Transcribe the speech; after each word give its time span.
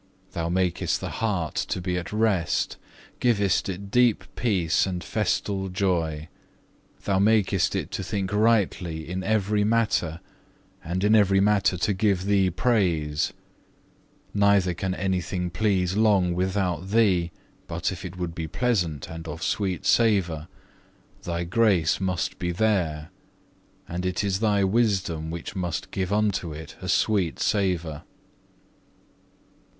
Thou 0.31 0.49
makest 0.49 0.99
the 0.99 1.11
heart 1.11 1.53
to 1.53 1.79
be 1.79 1.95
at 1.95 2.11
rest, 2.11 2.77
givest 3.19 3.69
it 3.69 3.91
deep 3.91 4.23
peace 4.35 4.87
and 4.87 5.03
festal 5.03 5.69
joy. 5.69 6.27
Thou 7.03 7.19
makest 7.19 7.75
it 7.75 7.91
to 7.91 8.03
think 8.03 8.33
rightly 8.33 9.07
in 9.07 9.21
every 9.23 9.63
matter, 9.63 10.19
and 10.83 11.03
in 11.03 11.13
every 11.13 11.39
matter 11.39 11.77
to 11.77 11.93
give 11.93 12.25
Thee 12.25 12.49
praise; 12.49 13.31
neither 14.33 14.73
can 14.73 14.95
anything 14.95 15.51
please 15.51 15.95
long 15.95 16.33
without 16.33 16.89
Thee 16.89 17.29
but 17.67 17.91
if 17.91 18.03
it 18.03 18.17
would 18.17 18.33
be 18.33 18.47
pleasant 18.47 19.07
and 19.07 19.27
of 19.27 19.43
sweet 19.43 19.85
savour, 19.85 20.47
Thy 21.21 21.43
grace 21.43 21.99
must 22.01 22.39
be 22.39 22.51
there, 22.51 23.11
and 23.87 24.03
it 24.03 24.23
is 24.23 24.39
Thy 24.39 24.63
wisdom 24.63 25.29
which 25.29 25.55
must 25.55 25.91
give 25.91 26.11
unto 26.11 26.51
it 26.51 26.75
a 26.81 26.89
sweet 26.89 27.37
savour. 27.39 28.01